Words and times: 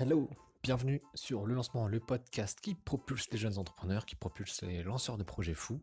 Hello, 0.00 0.30
bienvenue 0.62 1.02
sur 1.14 1.44
le 1.44 1.56
lancement, 1.56 1.88
le 1.88 1.98
podcast 1.98 2.60
qui 2.60 2.76
propulse 2.76 3.28
les 3.32 3.36
jeunes 3.36 3.58
entrepreneurs, 3.58 4.06
qui 4.06 4.14
propulse 4.14 4.62
les 4.62 4.84
lanceurs 4.84 5.18
de 5.18 5.24
projets 5.24 5.54
fous. 5.54 5.82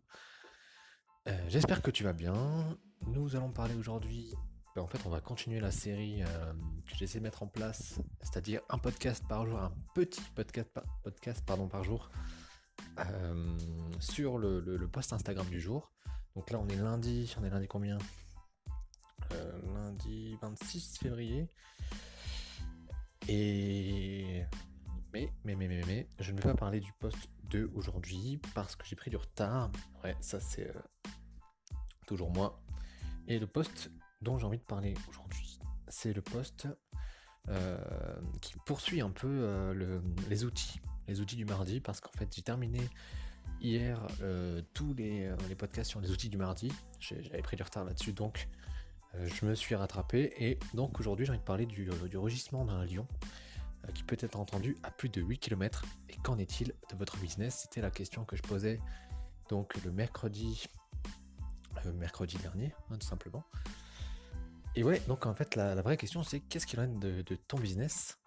Euh, 1.27 1.37
j'espère 1.49 1.81
que 1.81 1.91
tu 1.91 2.05
vas 2.05 2.13
bien. 2.13 2.77
Nous 3.07 3.35
allons 3.35 3.51
parler 3.51 3.75
aujourd'hui, 3.75 4.33
ben, 4.73 4.83
en 4.83 4.87
fait 4.87 4.99
on 5.05 5.09
va 5.09 5.19
continuer 5.19 5.59
la 5.59 5.69
série 5.69 6.23
euh, 6.23 6.53
que 6.87 6.95
j'essaie 6.95 7.17
de 7.17 7.23
mettre 7.23 7.43
en 7.43 7.47
place, 7.47 7.99
c'est-à-dire 8.21 8.61
un 8.69 8.77
podcast 8.77 9.21
par 9.27 9.45
jour, 9.45 9.59
un 9.59 9.73
petit 9.93 10.21
podcast, 10.33 10.69
podcast 11.03 11.43
pardon, 11.45 11.67
par 11.67 11.83
jour, 11.83 12.09
euh, 12.99 13.57
sur 13.99 14.37
le, 14.37 14.61
le, 14.61 14.87
post 14.87 15.11
Instagram 15.11 15.47
du 15.47 15.59
jour. 15.59 15.91
Donc 16.37 16.51
là 16.51 16.59
on 16.61 16.69
est 16.69 16.77
lundi, 16.77 17.35
on 17.37 17.43
est 17.43 17.49
lundi 17.49 17.67
combien? 17.67 17.97
Lundi 19.73 20.37
26 20.41 20.99
février. 20.99 21.49
Et 23.27 23.84
je 26.25 26.31
ne 26.31 26.37
vais 26.37 26.43
pas 26.43 26.55
parler 26.55 26.79
du 26.79 26.91
post 26.93 27.29
2 27.51 27.71
aujourd'hui 27.75 28.39
parce 28.55 28.75
que 28.75 28.83
j'ai 28.87 28.95
pris 28.95 29.11
du 29.11 29.17
retard. 29.17 29.71
Ouais, 30.03 30.15
ça 30.21 30.39
c'est 30.39 30.67
euh, 30.67 31.07
toujours 32.07 32.31
moi. 32.31 32.59
Et 33.27 33.37
le 33.37 33.45
post 33.45 33.91
dont 34.21 34.39
j'ai 34.39 34.47
envie 34.47 34.57
de 34.57 34.63
parler 34.63 34.95
aujourd'hui, 35.07 35.59
c'est 35.87 36.13
le 36.13 36.23
post 36.23 36.67
euh, 37.47 37.77
qui 38.41 38.55
poursuit 38.65 39.01
un 39.01 39.11
peu 39.11 39.27
euh, 39.27 40.01
les 40.27 40.45
outils, 40.45 40.81
les 41.07 41.21
outils 41.21 41.35
du 41.35 41.45
mardi, 41.45 41.79
parce 41.79 42.01
qu'en 42.01 42.11
fait 42.17 42.27
j'ai 42.33 42.41
terminé 42.41 42.89
hier 43.61 44.01
tous 44.73 44.95
les, 44.95 45.31
podcasts 45.57 45.91
sur 45.91 46.01
les 46.01 46.09
outils 46.09 46.29
du 46.29 46.37
mardi. 46.37 46.71
J'avais 46.99 47.43
pris 47.43 47.55
du 47.55 47.61
retard 47.61 47.85
là-dessus, 47.85 48.13
donc 48.13 48.47
je 49.23 49.45
me 49.45 49.55
suis 49.55 49.75
rattrapé 49.75 50.33
et 50.37 50.59
donc 50.73 50.99
aujourd'hui 50.99 51.25
j'ai 51.25 51.31
envie 51.31 51.39
de 51.39 51.45
parler 51.45 51.65
du, 51.65 51.89
euh, 51.89 52.19
rugissement 52.19 52.65
d'un 52.65 52.83
lion 52.85 53.07
qui 53.93 54.03
peut 54.03 54.17
être 54.19 54.37
entendu 54.37 54.77
à 54.83 54.91
plus 54.91 55.09
de 55.09 55.21
8 55.21 55.39
km. 55.39 55.83
Et 56.09 56.17
qu'en 56.17 56.37
est-il 56.37 56.73
de 56.89 56.95
votre 56.97 57.17
business? 57.17 57.61
C'était 57.63 57.81
la 57.81 57.91
question 57.91 58.25
que 58.25 58.35
je 58.35 58.41
posais 58.41 58.79
donc 59.49 59.75
le 59.83 59.91
mercredi, 59.91 60.65
mercredi 61.93 62.37
dernier, 62.37 62.73
hein, 62.89 62.97
tout 62.97 63.07
simplement. 63.07 63.43
Et 64.75 64.83
ouais, 64.83 64.99
donc 65.07 65.25
en 65.25 65.33
fait 65.33 65.55
la, 65.55 65.81
vraie 65.81 65.97
question 65.97 66.23
c'est 66.23 66.41
qu'est-ce 66.41 66.67
qu'il 66.67 66.79
en 66.79 66.83
est 66.83 66.99
de, 66.99 67.35
ton 67.47 67.57
business? 67.57 68.17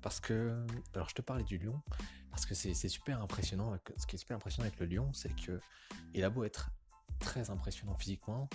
Parce 0.00 0.20
que, 0.20 0.64
alors 0.94 1.08
je 1.08 1.14
te 1.14 1.22
parlais 1.22 1.44
du 1.44 1.58
lion, 1.58 1.80
parce 2.30 2.46
que 2.46 2.54
c'est 2.54 2.74
super 2.88 3.20
impressionnant. 3.22 3.76
Ce 3.96 4.06
qui 4.06 4.16
est 4.16 4.18
super 4.18 4.36
impressionnant 4.36 4.68
avec 4.68 4.80
le 4.80 4.86
lion, 4.86 5.12
c'est 5.12 5.34
que 5.34 5.60
il 6.14 6.24
a 6.24 6.30
beau 6.30 6.44
être 6.44 6.70
très 7.18 7.50
impressionnant 7.50 7.96
physiquement, 7.96 8.48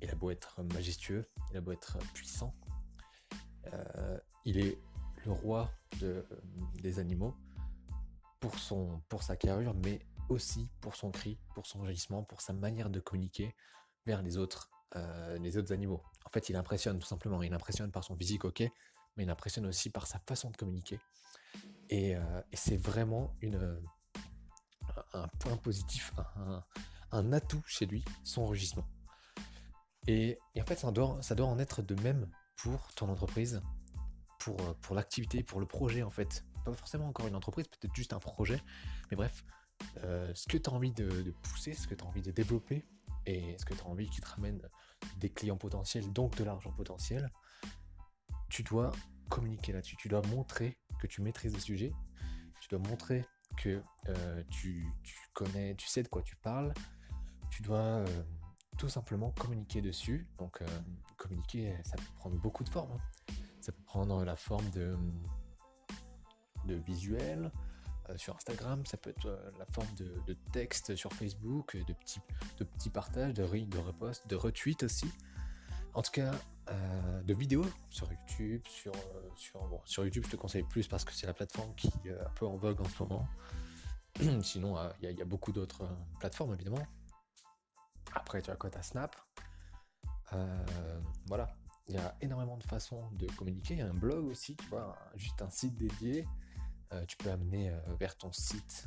il 0.00 0.10
a 0.10 0.14
beau 0.14 0.30
être 0.30 0.62
majestueux, 0.74 1.28
il 1.50 1.56
a 1.56 1.60
beau 1.60 1.72
être 1.72 1.98
puissant, 2.12 2.54
euh, 3.72 4.18
il 4.44 4.58
est 4.58 4.78
le 5.24 5.32
roi 5.32 5.70
des 6.82 6.98
animaux 6.98 7.34
pour, 8.40 8.58
son, 8.58 9.00
pour 9.08 9.22
sa 9.22 9.36
carrure, 9.36 9.74
mais 9.74 10.00
aussi 10.28 10.68
pour 10.80 10.96
son 10.96 11.10
cri, 11.10 11.38
pour 11.54 11.66
son 11.66 11.80
rugissement, 11.80 12.22
pour 12.22 12.40
sa 12.40 12.52
manière 12.52 12.90
de 12.90 13.00
communiquer 13.00 13.54
vers 14.06 14.22
les 14.22 14.36
autres, 14.36 14.70
euh, 14.96 15.38
les 15.38 15.56
autres 15.56 15.72
animaux. 15.72 16.02
En 16.26 16.30
fait, 16.30 16.48
il 16.48 16.56
impressionne 16.56 16.98
tout 16.98 17.06
simplement. 17.06 17.42
Il 17.42 17.54
impressionne 17.54 17.90
par 17.90 18.04
son 18.04 18.16
physique, 18.16 18.44
ok, 18.44 18.60
mais 19.16 19.24
il 19.24 19.30
impressionne 19.30 19.66
aussi 19.66 19.90
par 19.90 20.06
sa 20.06 20.18
façon 20.20 20.50
de 20.50 20.56
communiquer. 20.56 21.00
Et, 21.88 22.16
euh, 22.16 22.40
c'est 22.52 22.76
vraiment 22.76 23.34
un 25.12 25.28
point 25.38 25.56
positif, 25.56 26.12
un, 27.12 27.32
atout 27.32 27.62
chez 27.66 27.86
lui, 27.86 28.04
son 28.24 28.46
rugissement. 28.46 28.86
Et, 30.06 30.38
en 30.58 30.64
fait, 30.64 30.76
ça 30.76 30.90
doit, 30.90 31.22
ça 31.22 31.34
doit 31.34 31.46
en 31.46 31.58
être 31.58 31.82
de 31.82 31.94
même 32.02 32.28
pour 32.56 32.92
ton 32.94 33.08
entreprise, 33.08 33.62
pour, 34.38 34.60
euh, 34.60 34.74
pour 34.80 34.94
l'activité, 34.94 35.42
pour 35.42 35.60
le 35.60 35.66
projet 35.66 36.02
en 36.02 36.10
fait. 36.10 36.44
Pas 36.64 36.72
forcément 36.72 37.08
encore 37.08 37.26
une 37.26 37.36
entreprise, 37.36 37.68
peut-être 37.68 37.94
juste 37.94 38.12
un 38.12 38.18
projet. 38.18 38.60
Mais 39.10 39.16
bref, 39.16 39.44
euh, 40.02 40.32
ce 40.34 40.46
que 40.46 40.56
tu 40.56 40.70
as 40.70 40.72
envie 40.72 40.92
de, 40.92 41.34
pousser, 41.42 41.74
ce 41.74 41.86
que 41.86 41.94
tu 41.94 42.04
as 42.04 42.06
envie 42.06 42.22
de 42.22 42.30
développer, 42.30 42.84
et 43.26 43.56
ce 43.58 43.64
que 43.64 43.74
tu 43.74 43.80
as 43.80 43.86
envie 43.86 44.08
qui 44.08 44.20
te 44.20 44.26
ramène 44.26 44.60
des 45.18 45.30
clients 45.30 45.56
potentiels, 45.56 46.12
donc 46.12 46.36
de 46.36 46.44
l'argent 46.44 46.72
potentiel, 46.72 47.30
tu 48.48 48.62
dois 48.62 48.92
communiquer 49.28 49.72
là-dessus. 49.72 49.96
Tu 49.96 50.08
dois 50.08 50.22
montrer 50.28 50.78
que 51.00 51.06
tu 51.06 51.22
maîtrises 51.22 51.54
le 51.54 51.60
sujet. 51.60 51.92
Tu 52.60 52.68
dois 52.68 52.78
montrer 52.78 53.24
que 53.56 53.82
euh, 54.08 54.42
tu, 54.50 54.86
connais, 55.32 55.74
tu 55.76 55.86
sais 55.86 56.02
de 56.02 56.08
quoi 56.08 56.22
tu 56.22 56.36
parles. 56.36 56.72
Tu 57.50 57.62
dois 57.62 58.04
tout 58.76 58.88
simplement 58.88 59.30
communiquer 59.32 59.80
dessus. 59.80 60.26
Donc 60.38 60.62
euh, 60.62 60.66
communiquer, 61.16 61.76
ça 61.84 61.96
peut 61.96 62.12
prendre 62.16 62.36
beaucoup 62.36 62.64
de 62.64 62.68
formes. 62.68 62.92
Hein. 62.92 63.34
Ça 63.60 63.72
peut 63.72 63.82
prendre 63.84 64.24
la 64.24 64.36
forme 64.36 64.68
de, 64.70 64.96
de 66.66 66.74
visuel 66.74 67.50
euh, 68.10 68.16
sur 68.16 68.36
Instagram, 68.36 68.84
ça 68.84 68.96
peut 68.96 69.10
être 69.10 69.26
euh, 69.26 69.50
la 69.58 69.64
forme 69.66 69.88
de, 69.96 70.36
texte 70.52 70.94
sur 70.96 71.12
Facebook, 71.12 71.76
de 71.76 72.64
petits, 72.64 72.90
partages, 72.90 73.32
de, 73.34 73.44
de 73.44 73.78
reposts, 73.78 74.26
de 74.28 74.36
retweets 74.36 74.82
aussi. 74.82 75.10
En 75.94 76.02
tout 76.02 76.10
cas, 76.10 76.32
de 77.24 77.34
vidéos 77.34 77.66
sur 77.88 78.10
YouTube. 78.10 78.60
Sur 79.84 80.04
YouTube, 80.04 80.24
je 80.26 80.30
te 80.30 80.36
conseille 80.36 80.64
plus 80.64 80.88
parce 80.88 81.04
que 81.04 81.12
c'est 81.12 81.26
la 81.26 81.34
plateforme 81.34 81.72
qui 81.76 81.88
est 82.04 82.10
un 82.10 82.30
peu 82.34 82.46
en 82.46 82.56
vogue 82.56 82.80
en 82.80 82.88
ce 82.88 83.02
moment. 83.04 83.28
Sinon, 84.42 84.76
il 85.00 85.10
y, 85.10 85.22
a 85.22 85.24
beaucoup 85.24 85.52
d'autres 85.52 85.86
plateformes 86.18 86.54
évidemment. 86.54 86.84
Après, 88.14 88.40
tu 88.40 88.50
as 88.50 88.56
quoi 88.56 88.70
ta 88.70 88.82
Snap. 88.82 89.16
Euh, 90.32 91.00
voilà. 91.26 91.56
Il 91.86 91.94
y 91.94 91.98
a 91.98 92.16
énormément 92.22 92.56
de 92.56 92.64
façons 92.64 93.10
de 93.12 93.26
communiquer. 93.32 93.74
Il 93.74 93.80
y 93.80 93.82
a 93.82 93.86
un 93.86 93.94
blog 93.94 94.24
aussi, 94.26 94.56
tu 94.56 94.66
vois, 94.68 94.96
juste 95.16 95.42
un 95.42 95.50
site 95.50 95.76
dédié. 95.76 96.26
Euh, 96.92 97.04
tu 97.06 97.16
peux 97.16 97.30
amener 97.30 97.70
euh, 97.70 97.78
vers 97.98 98.16
ton 98.16 98.32
site 98.32 98.86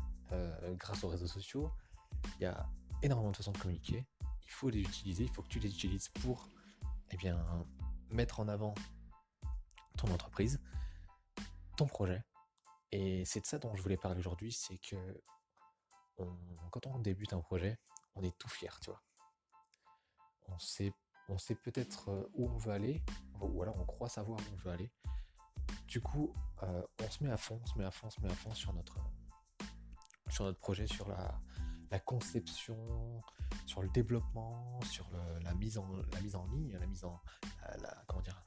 grâce 0.74 1.06
aux 1.06 1.08
réseaux 1.08 1.28
sociaux. 1.28 1.72
Il 2.38 2.44
y 2.44 2.46
a 2.46 2.68
énormément 3.02 3.32
de 3.32 3.38
façons 3.38 3.54
de 3.54 3.58
communiquer. 3.58 4.06
Il 4.46 4.52
faut 4.52 4.70
les 4.70 4.82
utiliser. 4.82 5.24
Il 5.24 5.30
faut 5.30 5.42
que 5.42 5.48
tu 5.48 5.60
les 5.60 5.70
utilises 5.70 6.10
pour 6.10 6.50
eh 7.12 7.18
bien, 7.18 7.40
mettre 8.10 8.42
en 8.42 8.50
avant 8.50 8.76
ton 9.96 10.12
entreprise, 10.12 10.60
ton 11.78 11.86
projet. 11.86 12.22
Et 12.92 13.24
c'est 13.24 13.40
de 13.40 13.46
ça 13.46 13.58
dont 13.58 13.74
je 13.76 13.82
voulais 13.82 13.96
parler 13.96 14.20
aujourd'hui, 14.20 14.52
c'est 14.52 14.80
que 14.80 14.98
quand 16.72 16.88
on 16.88 17.00
débute 17.00 17.32
un 17.32 17.40
projet, 17.40 17.80
on 18.16 18.24
est 18.24 18.38
tout 18.38 18.50
fier, 18.50 18.78
tu 18.82 18.90
vois 18.90 19.02
on 20.58 20.60
sait, 20.60 20.94
on 21.30 21.38
sait 21.38 21.56
peut-être 21.56 22.10
euh, 22.10 22.30
où 22.34 22.50
on 22.50 22.58
veut 22.58 22.72
aller, 22.72 23.04
ou 23.40 23.62
alors 23.62 23.78
on 23.78 23.86
croit 23.86 24.10
savoir 24.10 24.40
où 24.40 24.54
on 24.54 24.56
veut 24.58 24.72
aller. 24.72 24.92
Du 25.88 26.02
coup, 26.02 26.34
euh, 26.64 26.84
on 27.04 27.10
se 27.10 27.24
met 27.24 27.32
à 27.32 27.38
fond, 27.38 27.60
on 27.62 27.66
se 27.66 27.78
met 27.78 27.86
à 27.86 27.92
fond, 27.92 28.08
on 28.08 28.10
se 28.10 28.22
met 28.22 28.32
à 28.32 28.36
fond 28.36 28.54
sur 28.54 28.74
notre, 28.74 28.98
sur 30.30 30.46
notre 30.46 30.60
projet, 30.60 30.88
sur 30.88 31.08
la, 31.10 32.00
conception, 32.00 33.22
sur 33.66 33.82
le 33.82 33.90
développement, 33.90 34.80
sur 34.84 35.10
la, 35.44 35.54
mise 35.56 35.78
en, 35.78 35.88
la 36.14 36.22
mise 36.22 36.36
en 36.36 36.46
ligne, 36.48 36.78
la 36.78 36.86
mise 36.86 37.04
en, 37.06 37.22
la, 37.82 38.04
comment 38.08 38.22
dire, 38.22 38.44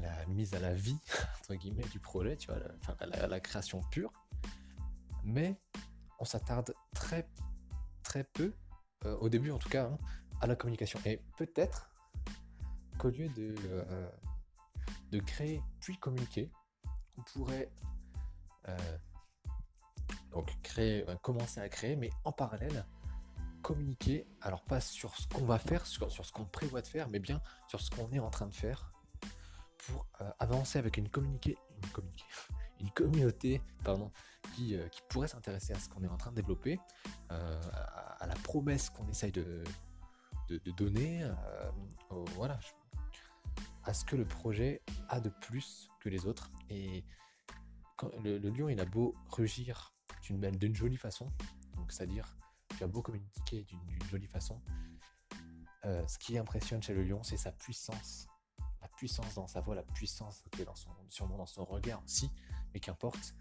la 0.00 0.26
mise 0.26 0.54
à 0.54 0.60
la 0.60 0.74
vie 0.74 0.98
entre 1.40 1.54
guillemets 1.54 1.88
du 1.88 2.00
projet, 2.00 2.36
tu 2.36 2.48
vois, 2.48 2.58
la, 3.00 3.26
la 3.26 3.40
création 3.40 3.80
pure. 3.90 4.12
Mais 5.24 5.60
on 6.18 6.24
s'attarde 6.24 6.74
très 6.94 7.28
très 8.06 8.24
peu, 8.24 8.54
euh, 9.04 9.16
au 9.18 9.28
début 9.28 9.50
en 9.50 9.58
tout 9.58 9.68
cas, 9.68 9.86
hein, 9.86 9.98
à 10.40 10.46
la 10.46 10.56
communication. 10.56 10.98
Et 11.04 11.20
peut-être 11.36 11.90
qu'au 12.98 13.10
lieu 13.10 13.28
de, 13.30 13.54
euh, 13.58 15.20
créer 15.26 15.62
puis 15.80 15.96
communiquer, 15.98 16.50
on 17.16 17.22
pourrait 17.22 17.70
euh, 18.68 18.98
donc 20.32 20.50
créer, 20.62 21.08
euh, 21.08 21.16
commencer 21.16 21.60
à 21.60 21.68
créer, 21.68 21.96
mais 21.96 22.10
en 22.24 22.32
parallèle 22.32 22.86
communiquer, 23.62 24.28
alors 24.42 24.62
pas 24.62 24.80
sur 24.80 25.16
ce 25.16 25.26
qu'on 25.26 25.44
va 25.44 25.58
faire, 25.58 25.86
sur, 25.86 26.12
ce 26.12 26.30
qu'on 26.30 26.44
prévoit 26.44 26.82
de 26.82 26.86
faire, 26.86 27.08
mais 27.08 27.18
bien 27.18 27.40
sur 27.66 27.80
ce 27.80 27.90
qu'on 27.90 28.12
est 28.12 28.20
en 28.20 28.30
train 28.30 28.46
de 28.46 28.54
faire 28.54 28.92
pour 29.78 30.06
avancer 30.38 30.78
avec 30.78 30.96
une 30.98 31.08
communiqué, 31.08 31.58
une 31.82 31.90
communiqué, 31.90 32.24
une 32.80 32.90
communauté 32.90 33.60
pardon, 33.82 34.12
qui, 34.54 34.78
qui 34.92 35.00
pourrait 35.08 35.26
s'intéresser 35.26 35.72
à 35.72 35.80
ce 35.80 35.88
qu'on 35.88 36.04
est 36.04 36.08
en 36.08 36.16
train 36.16 36.30
de 36.30 36.36
développer, 36.36 36.78
à, 37.28 38.24
la 38.24 38.34
promesse 38.36 38.88
qu'on 38.88 39.08
essaye 39.08 39.32
de, 39.32 39.64
de, 40.48 40.70
donner 40.72 41.22
euh, 41.22 41.34
voilà, 42.34 42.58
à 43.84 43.94
ce 43.94 44.04
que 44.04 44.16
le 44.16 44.26
projet 44.26 44.82
a 45.08 45.20
de 45.20 45.28
plus 45.28 45.88
que 46.00 46.08
les 46.08 46.26
autres. 46.26 46.50
Et 46.70 47.04
le, 48.22 48.38
lion, 48.50 48.68
il 48.68 48.80
a 48.80 48.84
beau 48.84 49.14
rugir 49.30 49.94
d'une 50.22 50.74
jolie 50.74 50.96
façon, 50.96 51.32
donc 51.76 51.92
c'est-à-dire 51.92 52.36
tu 52.76 52.84
as 52.84 52.88
beau 52.88 53.00
communiquer 53.00 53.62
d'une 53.64 54.02
jolie 54.10 54.26
façon, 54.26 54.60
euh, 55.84 56.06
ce 56.06 56.18
qui 56.18 56.36
impressionne 56.36 56.82
chez 56.82 56.94
le 56.94 57.04
lion, 57.04 57.22
c'est 57.22 57.36
sa 57.36 57.52
puissance. 57.52 58.26
La 58.82 58.88
puissance 58.88 59.34
dans 59.34 59.46
sa 59.46 59.60
voix, 59.60 59.74
la 59.74 59.82
puissance 59.82 60.44
dans 60.64 60.74
son, 60.74 60.90
sûrement 61.08 61.38
dans 61.38 61.46
son 61.46 61.64
regard 61.64 62.02
aussi, 62.04 62.30
mais 62.74 62.80
qu'importe, 62.80 63.34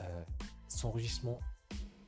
euh, 0.00 0.24
son 0.68 0.90
rugissement, 0.90 1.38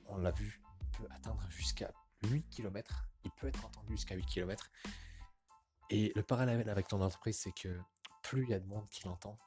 on 0.06 0.18
l'a 0.18 0.30
vu, 0.30 0.62
peut 0.92 1.06
atteindre 1.10 1.44
jusqu'à 1.50 1.92
8 2.26 2.48
km. 2.50 3.08
Il 3.24 3.30
peut 3.32 3.48
être 3.48 3.64
entendu 3.64 3.92
jusqu'à 3.92 4.14
8 4.14 4.26
km. 4.26 4.70
Et 5.90 6.12
le 6.14 6.22
parallèle 6.22 6.68
avec 6.68 6.88
ton 6.88 7.00
entreprise, 7.00 7.38
c'est 7.38 7.52
que 7.52 7.78
plus 8.22 8.44
il 8.44 8.50
y 8.50 8.54
a 8.54 8.60
de 8.60 8.66
monde 8.66 8.88
qui 8.88 9.04
l'entend, 9.04 9.38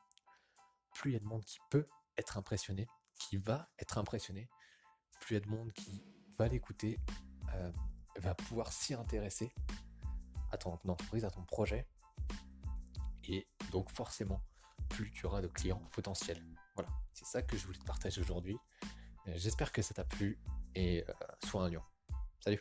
plus 0.93 1.11
il 1.11 1.13
y 1.13 1.17
a 1.17 1.19
de 1.19 1.25
monde 1.25 1.43
qui 1.43 1.57
peut 1.69 1.87
être 2.17 2.37
impressionné, 2.37 2.87
qui 3.15 3.37
va 3.37 3.69
être 3.79 3.97
impressionné, 3.97 4.49
plus 5.19 5.35
il 5.35 5.39
y 5.39 5.43
a 5.43 5.45
de 5.45 5.49
monde 5.49 5.71
qui 5.73 6.03
va 6.37 6.47
l'écouter, 6.47 6.99
euh, 7.53 7.71
va 8.17 8.35
pouvoir 8.35 8.71
s'y 8.71 8.93
intéresser 8.93 9.53
à 10.51 10.57
ton 10.57 10.73
entreprise, 10.73 11.25
à 11.25 11.31
ton 11.31 11.43
projet. 11.43 11.87
Et 13.23 13.47
donc 13.71 13.91
forcément, 13.91 14.41
plus 14.89 15.11
tu 15.11 15.25
auras 15.25 15.41
de 15.41 15.47
clients 15.47 15.81
potentiels. 15.91 16.43
Voilà, 16.75 16.89
c'est 17.13 17.25
ça 17.25 17.41
que 17.41 17.57
je 17.57 17.65
voulais 17.65 17.79
te 17.79 17.85
partager 17.85 18.21
aujourd'hui. 18.21 18.57
Euh, 19.27 19.33
j'espère 19.35 19.71
que 19.71 19.81
ça 19.81 19.93
t'a 19.93 20.05
plu 20.05 20.39
et 20.75 21.03
euh, 21.07 21.13
sois 21.45 21.63
un 21.63 21.69
lion. 21.69 21.83
Salut 22.39 22.59